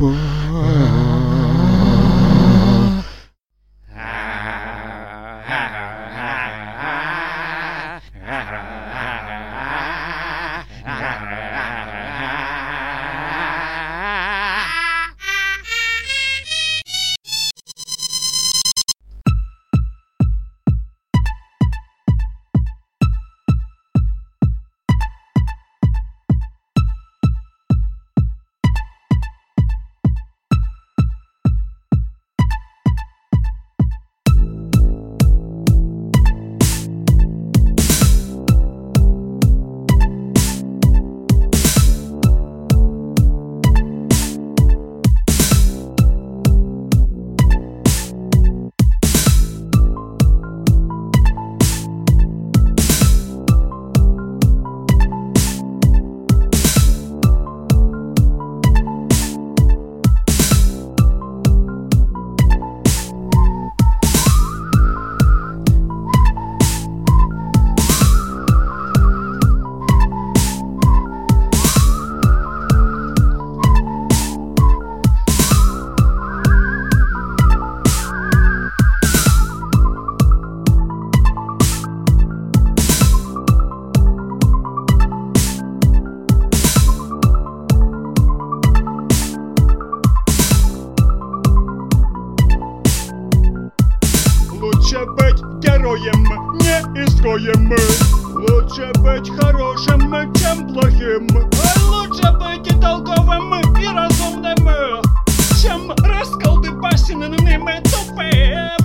Ooh. 0.00 0.27
Быть 95.38 95.64
героем, 95.64 96.24
не 96.58 97.04
изгоем. 97.04 97.70
Лучше 98.34 98.90
быть 99.00 99.30
хорошим, 99.38 100.10
чем 100.34 100.72
плохим. 100.72 101.28
Лучше 101.86 102.32
быть 102.32 102.80
толковым 102.80 103.54
и 103.78 103.86
разумным 103.86 105.04
Чем 105.60 105.92
расколдыбасенным 105.92 107.34
и 107.68 107.82
тупым. 107.84 108.80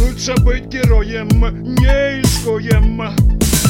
Лучше 0.00 0.34
быть 0.42 0.66
героем, 0.66 1.28
не 1.28 2.22
изгоем. 2.22 3.14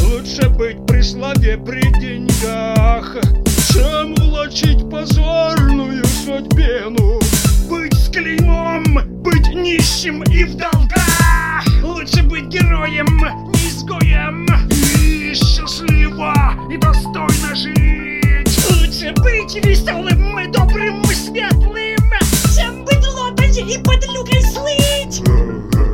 Лучше 0.00 0.48
быть 0.50 0.86
при 0.86 1.02
славе, 1.02 1.58
при 1.58 1.82
деньгах. 2.00 3.16
Чем 3.72 4.14
влачить 4.16 4.88
позорную 4.90 6.04
судьбину 6.04 7.20
Быть 7.70 7.94
с 7.94 8.10
клеймом, 8.10 9.22
быть 9.22 9.48
нищим 9.54 10.22
и 10.24 10.44
в 10.44 10.56
долгах 10.56 11.01
быть 12.31 12.45
героем, 12.45 13.05
не 13.53 13.69
изгоем 13.69 14.45
И 14.81 15.33
счастливо, 15.33 16.33
и 16.71 16.77
достойно 16.77 17.55
жить 17.55 18.59
Лучше 18.69 19.13
быть 19.21 19.55
веселым, 19.65 20.39
и 20.39 20.47
добрым, 20.47 21.01
и 21.03 21.13
светлым 21.13 21.97
Чем 22.55 22.85
быть 22.85 23.05
лопать 23.07 23.57
и 23.57 23.77
под 23.77 24.05
люкой 24.07 24.41
слыть 24.41 25.90